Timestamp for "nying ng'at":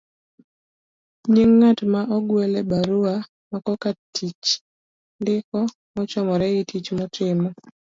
1.33-1.79